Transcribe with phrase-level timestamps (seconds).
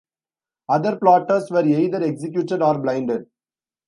[0.67, 3.27] Other plotters were either executed or blinded.